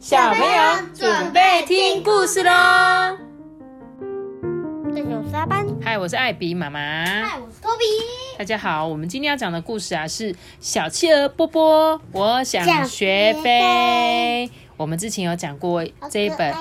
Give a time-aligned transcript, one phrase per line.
[0.00, 3.18] 小朋友准备听故事喽！
[4.94, 6.80] 这是沙班，嗨，我是艾比妈妈。
[6.80, 7.84] 嗨，我是托比。
[8.38, 14.50] 大家好，我们今天要讲的故事啊是《小企鹅波波》，我想学飞。
[14.78, 16.54] 我们之前有讲过这一本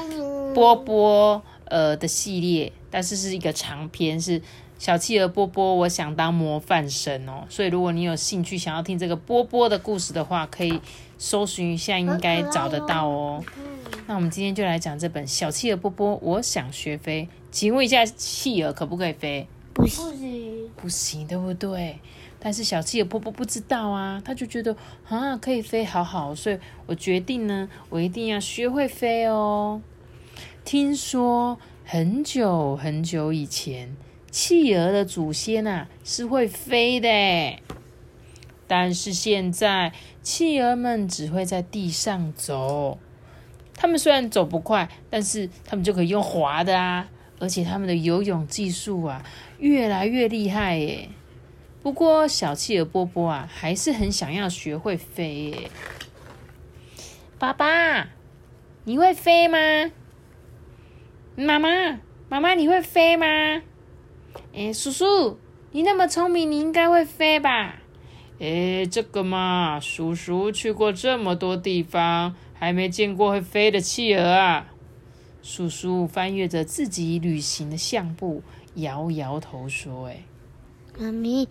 [0.53, 4.41] 波波呃的系列，但是是一个长篇，是
[4.79, 7.45] 小企鹅波波，我想当模范生哦。
[7.49, 10.79] 所以如果你有兴趣想要听这个波波的故事的话，可以
[11.17, 13.43] 搜寻一下，应该找得到哦。
[14.07, 17.27] 那我们今天就来讲这本《小企鹅波波，我想学飞》。
[17.51, 19.45] 请问一下，企鹅可不可以飞？
[19.73, 21.99] 不行，不行，对不对？
[22.39, 24.73] 但是小企鹅波波不知道啊，他就觉得
[25.09, 29.81] 啊可以飞，好好，所以我决定呢，我一定要学会飞哦。
[30.63, 33.95] 听说很久很久以前，
[34.31, 37.59] 企鹅的祖先啊是会飞的，
[38.67, 42.99] 但是现在企鹅们只会在地上走。
[43.75, 49.25] 他们虽然走不快，但是他们就可以用滑的啊，而且他们的游泳技术啊
[49.57, 51.09] 越来越厉害耶。
[51.81, 55.71] 不过小企鹅波波啊，还是很想要学会飞耶。
[57.39, 58.09] 爸爸，
[58.83, 59.57] 你会飞吗？
[61.37, 63.25] 妈妈，妈妈，你会飞吗？
[64.53, 65.37] 哎，叔叔，
[65.71, 67.81] 你那么聪明，你应该会飞吧？
[68.39, 74.67] 哎，这个嘛，叔叔去过这么多地方，还没见过会飞的企鹅啊。
[75.41, 78.43] 叔叔翻阅着自己旅行的相簿，
[78.75, 80.23] 摇摇头说：“哎。”
[80.99, 81.47] 妈咪，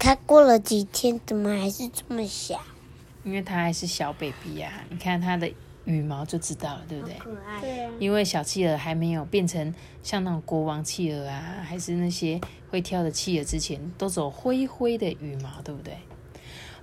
[0.00, 2.60] 他过了几天，怎么还是这么小？
[3.24, 5.50] 因为他还是小 baby 啊，你看他的
[5.88, 7.14] 羽毛就知道了，对不对？
[7.16, 7.60] 可爱。
[7.62, 7.90] 对啊。
[7.98, 12.38] 因为小企鹅还没有变成像那种国王企鹅啊，还是那些
[12.70, 15.96] 会跳的企鹅之前，都走灰灰的羽毛，对不对？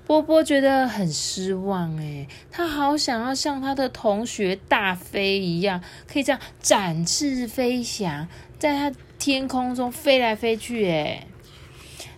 [0.08, 8.28] 波波觉得很失望诶，他好想要像他的同学大飞一样，可以这样展翅飞翔，
[8.60, 11.28] 在他天空中飞来飞去诶。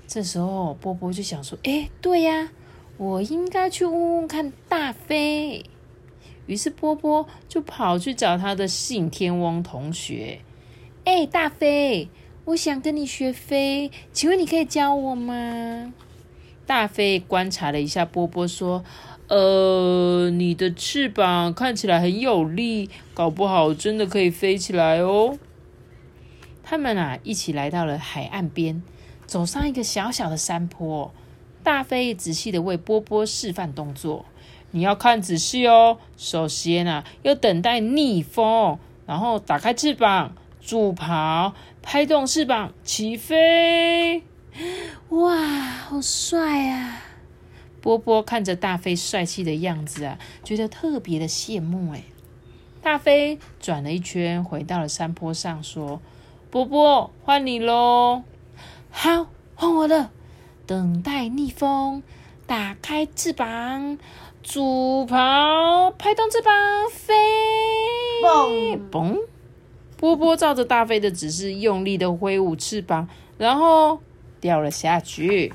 [0.08, 2.50] 这时候，波波就想说：“哎，对呀，
[2.98, 5.64] 我应该去问问看大飞。”
[6.48, 10.40] 于是，波波就跑去找他的信天翁同学
[11.06, 12.10] ：“哎，大飞，
[12.46, 15.94] 我想跟你学飞，请问你可以教我吗？”
[16.66, 18.84] 大飞观察了一下波波，说
[19.30, 25.38] ：“呃，你的翅膀看起来很有力，搞不好真的可以飞起来哦。”
[26.64, 28.82] 他们啊，一起来到了海岸边。
[29.26, 31.14] 走上一个小小的山坡，
[31.62, 34.26] 大飞仔细的为波波示范动作。
[34.78, 35.98] 你要看仔细哦。
[36.16, 38.78] 首先啊，要等待逆风，
[39.08, 44.22] 然后打开翅膀，助跑，拍动翅膀，起飞。
[45.10, 47.02] 哇，好帅啊！
[47.82, 51.94] 波波看着大飞帅气的样子啊，觉得特别的羡慕。
[51.94, 52.04] 哎，
[52.84, 56.00] 大飞转了一圈，回到了山坡上，说
[56.52, 58.22] ：“波波，换你喽。”
[58.92, 60.12] 好，换我了。
[60.68, 62.04] 等待逆风，
[62.46, 63.98] 打开翅膀，
[64.50, 66.54] 助跑，拍动翅膀，
[66.90, 67.14] 飞。
[68.24, 69.20] 嘣嘣！
[69.98, 74.00] 波波照着大飞的指示，用力的挥舞翅膀，然后
[74.40, 75.52] 掉了下去。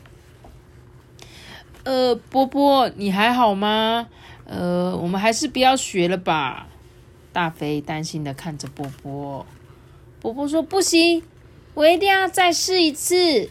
[1.84, 4.08] 呃，波波，你还好吗？
[4.44, 6.66] 呃，我们还是不要学了吧。
[7.32, 9.46] 大飞担心的看着波波。
[10.20, 11.22] 波波说：“不行。”
[11.72, 13.48] 我一定要再试一次，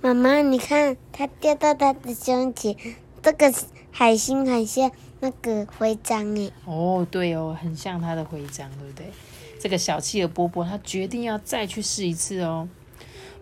[0.00, 2.74] 妈妈，你看，它掉到他的胸前，
[3.20, 3.52] 这个
[3.98, 6.52] 海星很像那个徽章诶。
[6.66, 9.06] 哦，对哦，很像他的徽章，对不对？
[9.58, 12.68] 这个小企鹅波波，他决定要再去试一次哦。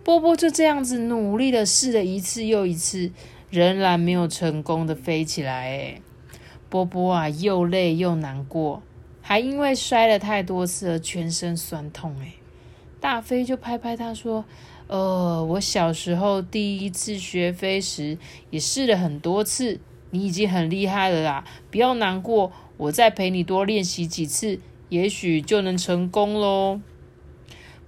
[0.02, 3.12] 波波就这样子努力的试了一次又一次，
[3.50, 5.66] 仍然没有成功的飞起来。
[5.72, 6.02] 诶
[6.70, 8.82] 波波啊，又累又难过，
[9.20, 12.18] 还因为摔了太多次而全身酸痛。
[12.20, 12.32] 诶
[12.98, 14.42] 大飞就拍拍他说
[14.88, 18.16] ：“呃，我小时候第一次学飞时
[18.48, 19.78] 也试了很多次，
[20.16, 24.58] 你已经很厉害了啦，不要难过，我再陪你多练习几次，
[24.88, 26.80] 也许就能成功喽。”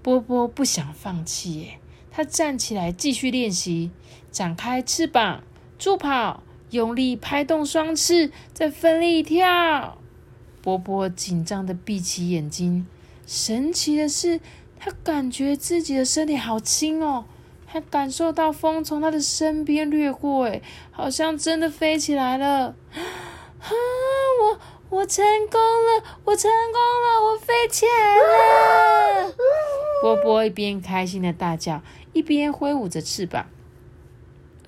[0.03, 1.79] 波波不想放弃耶，
[2.11, 3.91] 他站起来继续练习，
[4.31, 5.43] 展开翅膀
[5.79, 9.99] 助跑，用力拍动双翅，再奋力跳。
[10.61, 12.87] 波波紧张的闭起眼睛，
[13.27, 14.41] 神奇的是。
[14.81, 17.25] 他感觉自己的身体好轻哦，
[17.71, 22.75] 他感受到风从他的身边掠过，哎，好像真的飞起来了！
[23.61, 23.69] 啊，
[24.41, 24.59] 我
[24.99, 29.35] 我成功了，我成功了，我飞起来了！
[30.01, 31.83] 波波一边开心的大叫，
[32.15, 33.47] 一边挥舞着翅膀。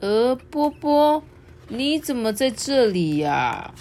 [0.00, 1.22] 呃，波波，
[1.68, 3.72] 你怎么在这里呀？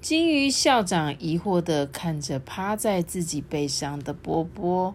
[0.00, 4.94] 金鱼校长疑惑的看着趴在自己背上的波波。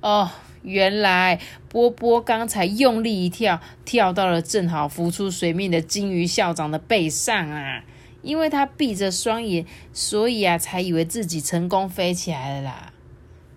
[0.00, 0.30] 哦，
[0.66, 7.84] 原来波波刚才用力一跳，跳到了正好浮出水面的金鱼校长的背上啊！
[8.22, 12.92] 因为他闭着双眼，所以啊，才以为自己成功飞起来了啦。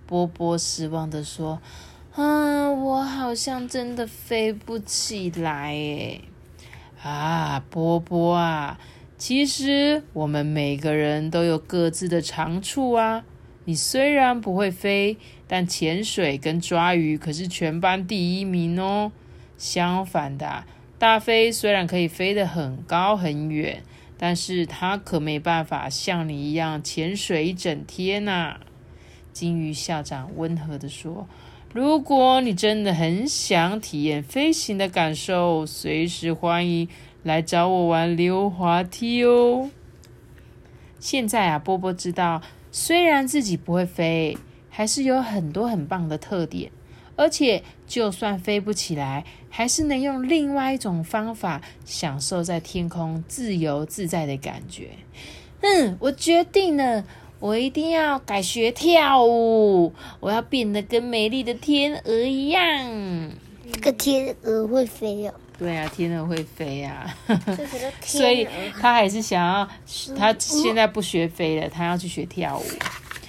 [0.06, 1.60] 波波失望的说
[2.16, 6.22] ：“嗯，我好像真的飞不起来诶。
[7.02, 8.80] 啊，波波啊！”
[9.18, 13.26] 其实我们每个人都有各自的长处啊。
[13.69, 15.16] 你虽然不会飞，
[15.48, 19.12] 但潜水跟抓鱼可是全班第一名哦。
[19.60, 20.63] 相反的，
[20.98, 23.83] 大飞虽然可以飞得很高很远，
[24.18, 28.60] 但是他可没办法像你一样潜水一整天呐。
[29.31, 31.27] 金鱼校长温和的说
[31.72, 36.89] ：“如果你真的很想体验飞行的感受，随时欢迎。”
[37.22, 39.69] 来找我玩溜滑梯哦！
[41.00, 44.38] 现在啊，波波知道，虽然自己不会飞，
[44.69, 46.71] 还是有很多很棒的特点，
[47.16, 54.89] 而且就算飞不起来，还是能用另外一种方法享受在天空自由自在的感觉。
[55.62, 57.04] 嗯，我决定了，
[57.39, 62.62] 我一定要改学跳舞，我要变得跟美丽的天鹅一样。
[63.74, 65.33] 这个天鹅会飞哦。
[65.57, 67.13] 对啊，天鹅会飞啊，
[68.01, 68.48] 所以
[68.80, 69.69] 他还是想要，
[70.18, 72.63] 他现在不学飞了，他要去学跳舞。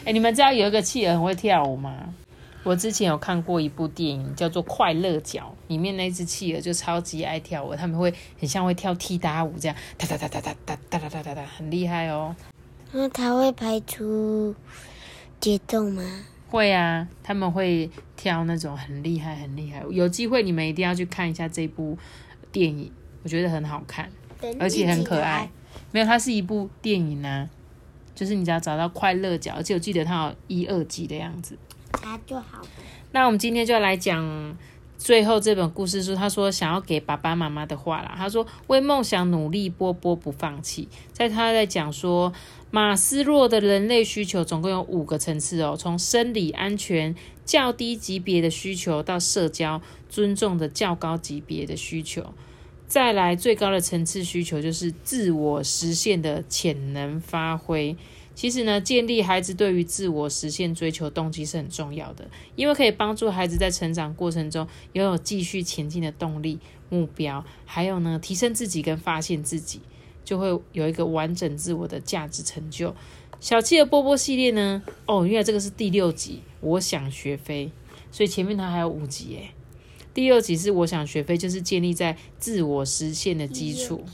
[0.05, 2.15] 哎，你们知道有一个企鹅很会跳舞吗？
[2.63, 12.37] 我之前有看过一部电影叫做《快乐角》，里面那只企鹅就超级爱跳舞，他们会很像会跳踢踏舞这样，哒哒哒哒哒哒哒哒哒哒，很厉害哦。
[12.93, 14.55] 那它会排出
[15.41, 16.03] 节奏吗？
[16.51, 19.85] 会啊，他们会挑那种很厉害、很厉害。
[19.89, 21.97] 有机会你们一定要去看一下这部
[22.51, 22.91] 电影，
[23.23, 24.11] 我觉得很好看，
[24.59, 25.49] 而且很可爱。
[25.93, 27.49] 没有，它是一部电影啊，
[28.17, 31.57] 就是你只要找到快乐角，而且我记得它有一二集的样子。
[31.93, 32.61] 它就好。
[33.13, 34.57] 那我们今天就来讲
[35.01, 36.15] 最后这本故事书。
[36.15, 40.87] 他说想要给爸爸妈妈的话啦，他说为梦想努力，波波不放弃。
[41.13, 42.33] 在他在讲说。
[42.73, 52.33] 马斯洛的人类需求总共有五个层次哦，从生理安全较低级别的需求到社交尊重的较高级别的需求，
[52.87, 57.97] 再来最高的层次需求就是自我实现的潜能发挥。
[58.35, 69.81] 其实呢，建立孩子对于自我实现追求动机是很重要的，因为可以帮助孩子在成长过程中拥有继续前进的动力、目标，还有呢，提升自己跟发现自己。
[70.23, 72.95] 就会有一个完整自我的价值成就。
[73.41, 74.81] 小企鹅波波系列呢？
[75.07, 76.41] 哦，原来这个是第六集。
[76.61, 77.73] 我想学飞，
[78.13, 79.51] 所以前面它还有五集诶。
[80.15, 84.05] 第六集是我想学飞，就是建立在自我实现的基础。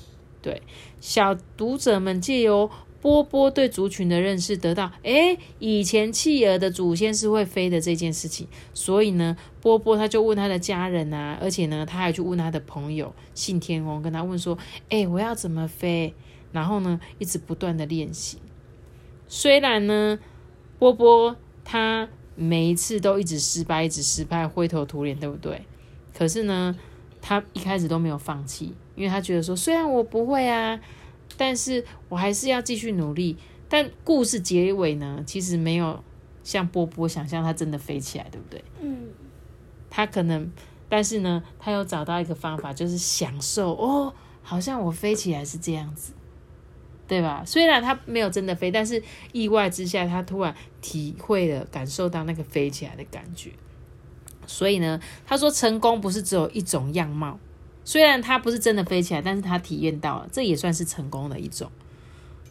[0.41, 0.63] 对，
[1.01, 2.71] 小读者们借由。
[3.02, 14.58] 波波对族群的认识得到，诶，以前企鹅的祖先是会飞的这件事情，所以呢，波波他就问他的家人啊，而且呢，他还去问他的朋友信天翁，跟他问说，
[14.88, 16.14] 诶，我要怎么飞？
[16.50, 18.38] 然后呢，一直不断的练习。
[19.28, 20.19] 虽然呢，
[20.78, 25.62] 波波他每一次都一直失败，一直失败，灰头土脸，对不对？
[26.16, 26.75] 可是呢，
[27.20, 30.81] 他一开始都没有放弃，因为他觉得说，虽然我不会啊。
[31.36, 33.36] 但是我还是要继续努力。
[33.69, 36.02] 但故事结尾呢，其实没有
[36.44, 38.64] 像波波想象他真的飞起来，对不对？
[38.81, 39.08] 嗯。
[39.90, 40.50] 他可能，
[40.88, 44.12] 但是呢，他又找到一个方法，就是享受哦，
[44.43, 46.12] 好像我飞起来是这样子，
[47.08, 47.43] 对吧？
[47.46, 49.02] 虽然他没有真的飞，但是
[49.32, 53.50] 意外之下，他突然体会了、感受到那个飞起来的感觉。
[54.46, 57.38] 所以呢，他说成功不是只有一种样貌。
[57.86, 61.70] 虽然他不是真的飞起来，但是他体验到了，这也算是成功的一种。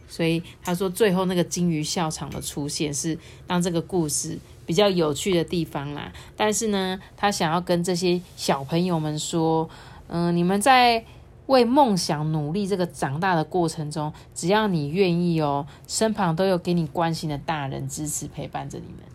[0.08, 6.14] 所以他说，最后那个金鱼笑场的出现是让这个故事比较有趣的地方啦。
[6.38, 9.70] 但是呢，他想要跟这些小朋友们说，
[10.08, 11.04] 嗯，你们在
[11.48, 19.15] 为梦想努力这个长大的过程中，只要你愿意哦，身旁都有给你关心的大人支持陪伴着你们。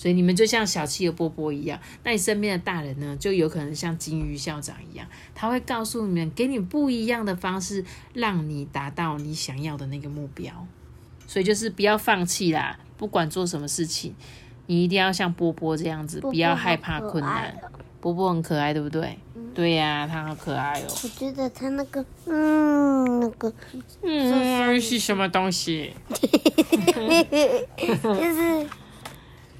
[0.00, 10.66] 所以你们就像小企鹅波波一样，那你身边的大人呢，就有可能像金鱼校长一样，他会告诉你们，给你不一样的方式，让你达到你想要的那个目标。
[11.26, 14.14] 所以就是不要放弃啦，不管做什么事情，
[14.68, 17.54] 你一定要像波波这样子，不要害怕困难。
[18.00, 19.18] 波波很可爱，对不对？
[19.54, 20.84] 对呀，他好可爱哦。
[20.88, 23.52] 我觉得他那个，嗯，那个，
[24.02, 25.92] 嗯，是什么东西？
[26.08, 26.26] 就
[28.34, 28.66] 是。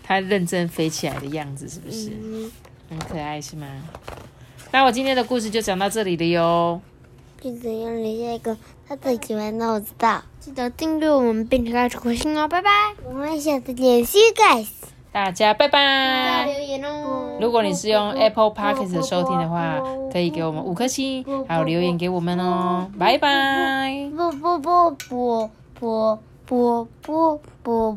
[0.03, 2.11] 它认真飞起来的样子是不是
[2.89, 3.67] 很可爱是吗？
[4.73, 6.81] 那我今天的故事就讲到这里了哟。
[7.41, 10.23] 记得要留下一个他最喜欢的，我知道。
[10.39, 12.71] 记得订阅我们，并且开出个信哦，拜拜。
[13.05, 14.69] 我们下次见，See you guys。
[15.13, 16.45] 大家拜大拜。
[16.47, 17.37] 留言哦。
[17.41, 19.81] 如果你是用 Apple Podcast 收听的话，
[20.13, 22.91] 可以给我们五颗星，还有留言给我们哦。
[22.99, 24.11] 拜拜。
[24.17, 27.81] 不不不不不不不不不。